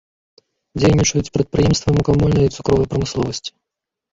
Дзейнічаюць 0.79 1.31
прадпрыемствы 1.35 1.89
мукамольнай 1.99 2.45
і 2.51 2.55
цукровай 2.59 2.91
прамысловасці. 2.95 3.51